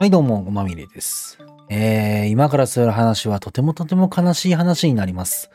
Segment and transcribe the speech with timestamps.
[0.00, 1.38] はい、どうも、ごまみれです。
[1.68, 5.50] えー、今からする話はとてもとても悲しい話になります。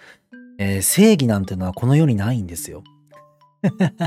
[0.59, 2.83] えー、正義なんてのはこの世にないんですよ。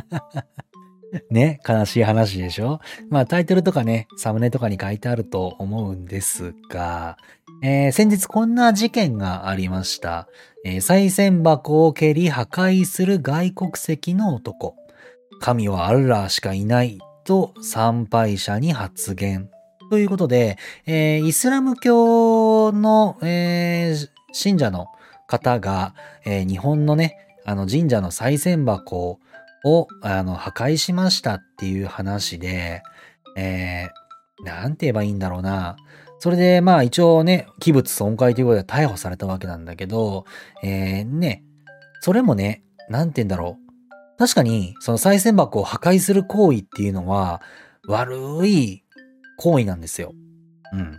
[1.30, 2.80] ね、悲しい話でしょ？
[3.08, 7.16] まあタイトルとかね、サムネとかに書いてあると思うんですが、
[7.62, 10.28] えー、先日こんな事件がありました。
[10.66, 14.76] えー、賽銭箱を蹴り破壊する外国籍の男。
[15.40, 19.48] 神はアッラーしかいないと参拝者に発言。
[19.90, 24.88] ということで、えーイスラム教の、えー信者の
[25.26, 25.94] 方が、
[26.24, 29.18] えー日本のね、あの神社の賽銭箱
[29.64, 32.82] をあの破壊しましたっていう話で、
[33.36, 35.76] えーなんて言えばいいんだろうな。
[36.18, 40.24] それで、まあ一応ね、器物損壊ということで逮捕されたわけなんだけど、
[40.62, 41.42] えーね、
[42.00, 44.18] それもね、なんて言うんだろう。
[44.18, 47.42] 確かに、その賽銭箱を破壊する行為っていうのは、
[47.86, 48.82] 悪い
[49.36, 50.12] 行為なんですよ。
[50.72, 50.98] うん。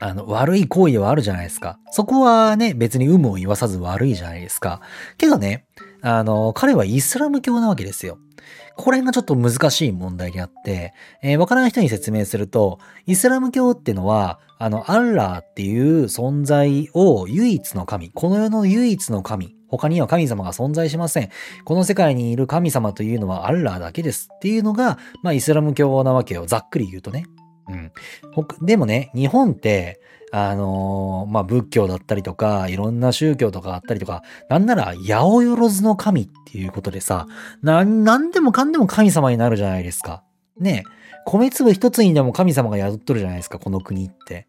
[0.00, 1.78] あの、悪い行為ではあるじゃないですか。
[1.92, 4.80] そこはね、別に有無を言わさず悪いじゃないですか。
[5.16, 5.64] けどね、
[6.00, 8.18] あの、彼はイスラム教なわけですよ。
[8.76, 21.30] これがちょっと難しい問題であって、えーわからない人に説明すると、イスラム教ってのは、あの、アッラーっていう存在を唯一の神、この世の唯一の神、他には神様が存在しません。
[21.64, 26.46] この世界にいる神様というのはアッラーだけですっていうのが、まあ、イスラム教なわけよ。
[26.46, 27.24] ざっくり言うとね。
[27.68, 27.92] うん。
[28.66, 30.00] でもね、日本って、
[30.30, 37.26] あのーまあ、仏教だったりとか、いろんな宗教とかあったりとか、なんなら、八百万の神っていうことでさ、
[37.62, 40.22] な、なんでもかんでも神様になるじゃないですか。
[40.58, 40.84] ね
[41.24, 44.46] 米粒一つにでも神様が宿っとるじゃないですか、この国って。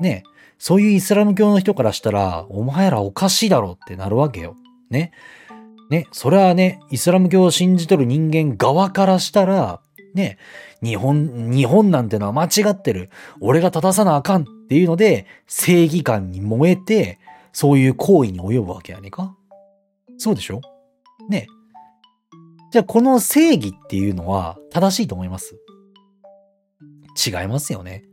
[0.00, 0.24] ね
[0.58, 4.56] そういうイスラム教の人からしたら、お前らおかしいだろってなるわけよ。
[4.90, 5.12] ね。
[5.90, 9.80] ね、それはね、イスラム教を信じとる人間側からしたら、
[10.14, 10.38] ね、
[10.82, 13.10] 日本、日本なんてのは間違ってる。
[13.40, 17.18] 俺が正さなあかんっていうので、正義感に燃えて、
[17.52, 19.36] そういう行為に及ぶわけやねか。
[20.16, 20.60] そうでしょ？
[21.28, 21.46] ね。
[22.70, 25.56] じゃあこの正義っていうのは正しいと思います？
[27.26, 28.04] 違いますよね。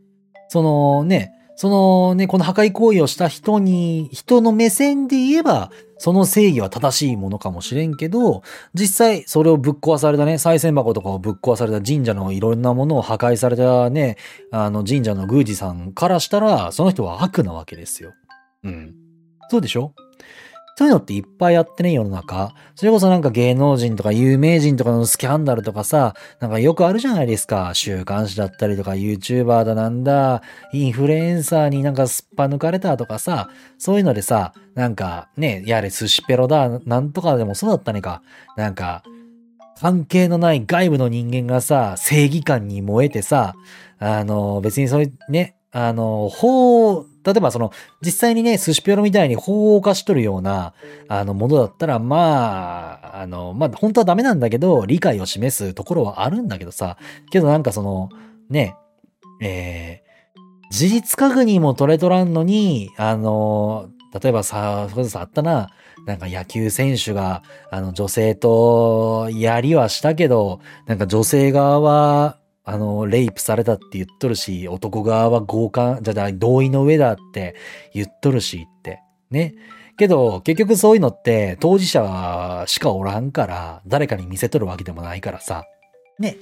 [0.50, 8.42] そのね、そのね、この破壊行為をした人に、人の目線で言えば、その正義は正しいものかもしれんけど、
[8.74, 14.18] 実際それをぶっ壊されたね、賽銭箱とかをぶっ壊された神社のいろんなものを破壊されたね、
[14.52, 18.14] あの神社の宮司さんからしたら、その人は悪なわけですよ。
[18.64, 18.96] うん。
[19.52, 19.94] そうでしょ？
[20.82, 22.56] そういうのっていっぱいあってね、世の中。
[22.74, 27.70] それこそなんか芸能人とか有名人とかのスキャンダルとかさ、なんかよくあるじゃないですか。
[27.76, 30.42] 週刊誌だったりとか YouTuber だなんだ、
[30.74, 38.24] インフルエンサーになんかすっぱ抜かれたとかさ、そういうのでさ、なんかね、やれ寿司ペロだ、なんとかでもそうだったねか。
[38.58, 39.04] なんか、
[39.80, 43.54] 関係のない外部の人間がさ、正義感に燃えてさ、
[44.00, 47.72] あの、別にそういうね、あの、法、例えばその、
[48.02, 50.74] 実際にね、寿司ペロみたいに法を犯しとるような、
[51.08, 56.98] あの、ものだったら、まあ、あの、まあ、本当はダメなんだけど、理解を示すところはあるんだけどさ、
[57.30, 58.10] けどなんかその、
[58.50, 58.76] ね、
[59.42, 63.90] えー、事実確認も取れとらんのに、あの、
[64.20, 65.70] 例えばさ、それこそあったな、
[66.06, 77.56] なんか野球選手が、あの、女性とやりはしたけど、なんか女性側は、あの、レイプされたって言っとるし、男側は強姦、じゃあ同意の上だって
[77.94, 79.02] 言っとるしって。
[79.32, 79.56] ね。
[79.98, 85.64] けど、結局そういうのって当事者しかおらんから、誰かに見せとるわけでもないからさ。
[86.20, 86.38] ね。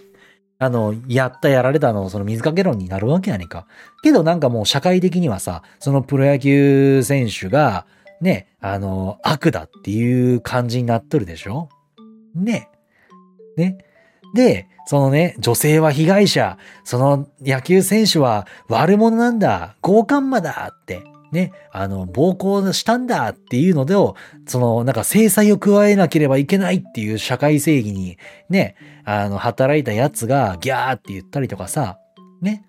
[0.62, 3.66] あの、やったやられたの、その水かけ論になるわけやねんか。
[4.04, 7.86] けどなんかもう社会的にはさ、そのプロ野球選手が、
[8.20, 11.70] ね、あの、悪だっていう感じになっとるでしょ
[12.36, 12.70] ね。
[13.56, 13.78] ね。
[14.34, 24.16] で、そのね、女性は被害者、その野球選手は悪者なんだ、強姦魔だって、ね、あの、暴行したんだっていうのでを、
[24.48, 28.18] その、なんか制裁を加えなければいけないっていう社会正義に、
[28.50, 28.76] ね、
[29.06, 32.00] あの、働いたやつがギャーって言ったりとかさ、
[32.42, 32.64] ね。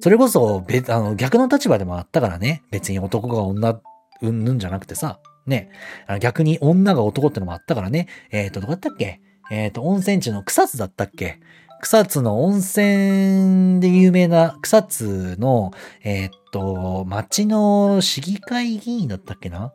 [0.00, 2.62] それこそ、別、あの、逆の立場でもあったからね。
[2.70, 3.78] 別に男が女、
[4.22, 5.70] うんぬんじゃなくてさ、ね。
[6.20, 8.08] 逆に女が男ってのもあったからね。
[8.30, 9.20] えっ、と、どこだったっけ？
[9.50, 11.40] えっ、と、温泉地の草津だったっけ？
[11.80, 15.72] 草津の温泉で有名な草津の、
[16.04, 19.72] えっ、と、町の市議会議員だったっけな？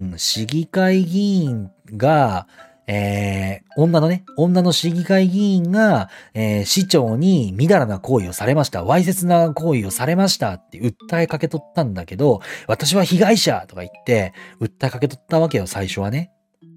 [0.00, 2.46] うん、市議会議員が、
[2.86, 8.82] えー、女のね、女の市議会議員が、えー市長にみだらな行為をされました。
[8.84, 16.30] わいせつな行為をされましたって訴えかけとったんだけど、私は被害者とか言って、訴えかけとったわけよ、最初はね。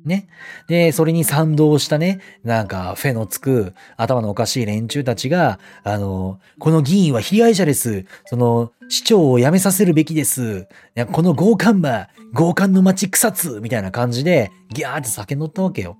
[0.05, 0.27] ね。
[0.67, 8.05] で、それに賛同したね、なんか、フェのつく、頭のおかしい連中たちが、あの、この議員は被害者です。
[8.25, 10.67] その、市長を辞めさせるべきです。
[11.11, 15.97] この強姦魔、強姦の街草津みたいな感じで、ギャーって酒乗ったわけよ。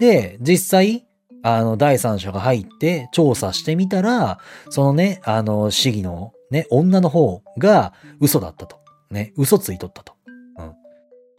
[0.00, 1.06] で、実際、
[1.42, 4.38] あの、第三者が入って調査してみたら、
[4.70, 8.76] そのね、あの、市議のね、女の方が嘘だったと。
[9.10, 10.14] ね、嘘ついとったと。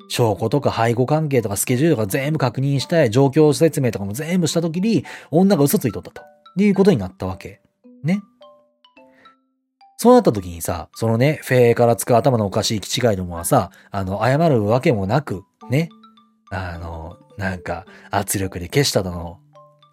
[0.10, 6.22] 証拠とか背後関係とかスケジュールとか全部確認して、状況説明とかも全部したときに、女が嘘ついとったと。
[6.22, 6.26] っ
[6.58, 7.62] ていうことになったわけ。
[8.04, 8.22] ね。
[9.98, 15.90] そうなった時にさ、そのね、フェーから使う頭のおかしい気違いどもはさ、あの、謝るわけもなく、ね。
[16.52, 19.40] あの、なんか、圧力で消しただの。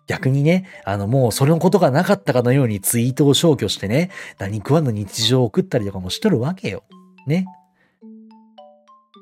[0.07, 6.83] 逆にね、あの、もうそれのことがなかったかのようにツイートを消去してね、何食わぬ日常を送ったりとかもしとるわけよ。
[7.29, 7.47] ね。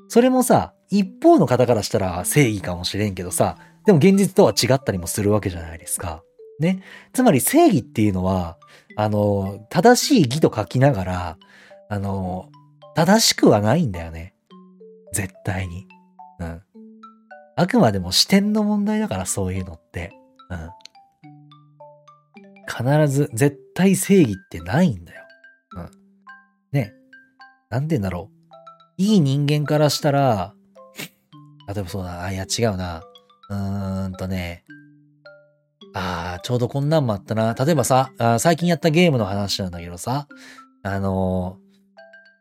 [0.08, 6.22] それもさ、一方の方からしたら正義かもしれんけどさ、でも現実とは違ったりもするわけじゃないですか。
[6.60, 6.82] ね。
[7.12, 8.58] つまり正義っていうのは、
[8.96, 11.38] あの、正しい義と書きながら、
[11.88, 12.50] あの、
[12.94, 14.34] 正しくはないんだよね。
[15.12, 15.86] 絶対に。
[16.40, 16.62] うん。
[17.56, 20.12] あくまでも視点の問題だから、そういうのって。
[20.50, 20.70] うん。
[22.66, 25.24] 必ず、絶対正義ってないんだよ。
[25.76, 25.90] うん。
[26.72, 26.92] ね。
[27.70, 28.37] なんて言うんだろう。
[28.98, 30.54] いい人間からしたら、
[31.72, 33.02] 例えばそうだ、あ、いや違うな。
[33.48, 34.64] うーんとね。
[35.94, 37.54] ああ、ちょうどこんなんもあったな。
[37.54, 40.26] 例えばさ、あ最近やったゲームの話なんだけどさ、
[40.82, 41.58] あの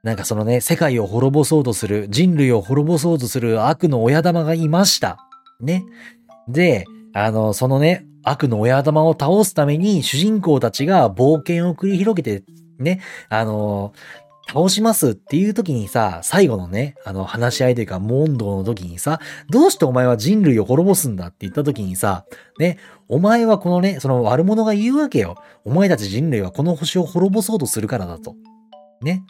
[0.03, 5.17] ー、なんかそのね、世界を滅ぼそうとする、人類を滅ぼそうとする悪の親玉がいました。
[5.59, 5.83] ね。
[6.47, 12.43] で、あの、そのね、悪の親玉を倒すために主人公たちが冒険を繰り広げて、
[12.79, 13.93] ね、あの、
[14.47, 22.25] 倒しますっていう時にさ、最後のね、あの話し合いというか、問答の時にさ、どうしてお前は人類を滅ぼすんだって言った時にさ、
[22.59, 22.77] ね、
[23.07, 25.35] お前はこのね、その悪者が言うわけよ。
[25.65, 28.35] お前たち人類はこの星を滅ぼそうとするからだと。
[29.01, 29.23] ね。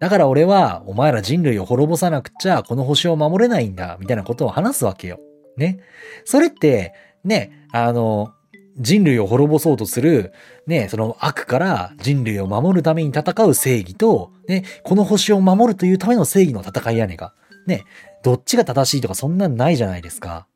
[0.00, 5.18] だから俺は、お前ら人類を滅ぼさなくちゃ、この星を守れないんだ、みたいなことを話すわけよ。
[5.56, 5.78] ね。
[6.24, 6.92] それって、
[7.24, 8.32] ね、あの、
[8.78, 10.32] 人類を滅ぼそうとする、
[10.66, 17.34] ね、その悪から人類を守るために戦う正義と、ね、この星を守るというための正義の戦いやねが。
[17.66, 17.84] ね、
[18.22, 20.46] どっちが正しいとかそんなんないじゃないですか。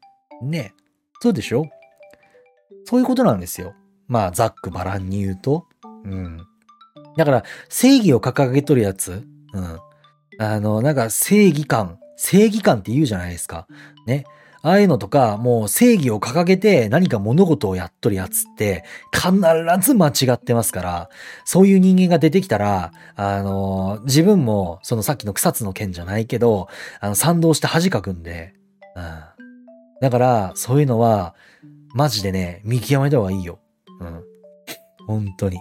[0.43, 0.75] ね、
[1.21, 1.67] そうでしょ？
[2.85, 3.75] そういうことなんですよ。
[4.09, 5.67] まあ、ざっくばらんに言うと。
[6.05, 6.39] うん。
[7.17, 9.79] だから、正義を掲げとるやつ、うん。
[10.39, 13.67] あの、なんか正義感、正義感って言うじゃないですか。
[14.07, 14.25] ね。
[14.63, 19.31] ああいうのとか、もう正義を掲げて何か物事をやっとるやつって、必
[19.81, 21.11] ず間違ってますから、
[21.45, 26.69] そういう人間が出てきたら、あの、自分も、そのさっきの草津の件じゃないけど、
[27.01, 28.55] あの、賛同して恥かくんで、
[28.97, 29.05] うん。
[30.01, 31.35] だから、そういうのは、
[31.95, 33.61] マジでね、見極めた方がいいよ。
[34.01, 34.25] うん。
[35.07, 35.59] 本当に。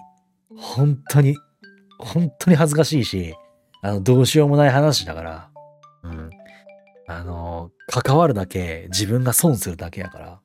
[0.55, 1.35] 本当に、
[1.99, 3.35] 本当に恥ずかしいし、
[3.81, 5.46] あの、どうしようもない話だから、
[7.07, 10.39] あの、関わるだけ自分が損するだけやから。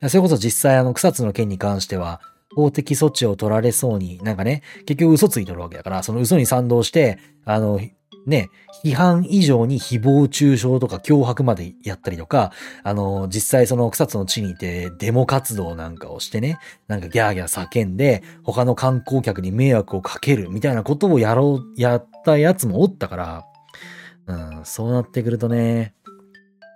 [0.00, 0.08] うん。
[0.08, 2.20] それこそ実際あの草津の件に関しては、
[2.54, 7.80] 法的措置を取られそうに、なんかね、結局嘘ついとるわけだから、その嘘に賛同して、あの、
[8.26, 8.50] ね、
[8.84, 23.44] 批判以上に誹謗中傷とか脅迫までやったりとか、あの、実際その草津の地にいてデモ活動なんかをしてね、なんかギャーギャー叫んで、他の観光客に迷惑をかけるみたいなことをやろう、やったやつもおったから、
[24.26, 25.94] うん、そうなってくるとね、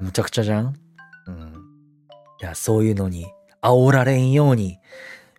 [0.01, 0.75] むちゃくちゃじゃん？
[1.27, 1.55] うん。
[2.41, 3.27] いや、そういうのに
[3.63, 4.79] 煽られんように、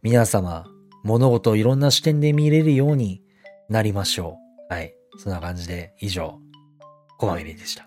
[0.01, 0.65] 皆様、
[1.03, 3.21] 物事をいろんな視点で見れるように
[3.69, 4.37] なりましょ
[4.69, 4.73] う。
[4.73, 4.93] はい。
[5.17, 6.39] そんな感じで、以上、
[7.17, 7.86] こまめりでした。